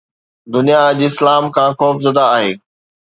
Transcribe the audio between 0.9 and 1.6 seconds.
اسلام